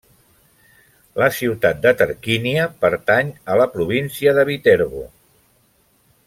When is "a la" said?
3.53-3.69